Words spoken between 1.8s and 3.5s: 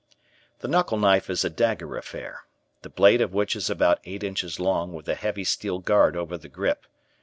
affair, the blade of